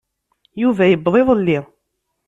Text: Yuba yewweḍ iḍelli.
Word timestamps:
Yuba 0.61 0.83
yewweḍ 0.87 1.15
iḍelli. 1.21 1.59